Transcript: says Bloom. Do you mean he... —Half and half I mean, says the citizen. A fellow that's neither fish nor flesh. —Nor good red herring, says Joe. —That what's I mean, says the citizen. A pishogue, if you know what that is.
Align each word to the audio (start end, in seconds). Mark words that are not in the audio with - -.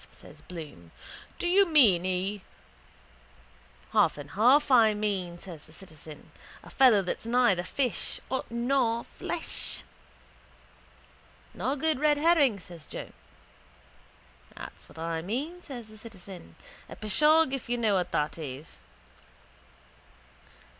says 0.09 0.41
Bloom. 0.41 0.89
Do 1.37 1.47
you 1.47 1.67
mean 1.69 2.05
he... 2.05 2.41
—Half 3.93 4.17
and 4.17 4.31
half 4.31 4.71
I 4.71 4.95
mean, 4.95 5.37
says 5.37 5.67
the 5.67 5.73
citizen. 5.73 6.31
A 6.63 6.71
fellow 6.71 7.03
that's 7.03 7.23
neither 7.27 7.61
fish 7.61 8.19
nor 8.49 9.03
flesh. 9.03 9.83
—Nor 11.53 11.75
good 11.75 11.99
red 11.99 12.17
herring, 12.17 12.59
says 12.59 12.87
Joe. 12.87 13.11
—That 14.55 14.73
what's 14.87 14.97
I 14.97 15.21
mean, 15.21 15.61
says 15.61 15.87
the 15.89 15.99
citizen. 15.99 16.55
A 16.89 16.95
pishogue, 16.95 17.53
if 17.53 17.69
you 17.69 17.77
know 17.77 17.93
what 17.93 18.11
that 18.11 18.39
is. 18.39 18.79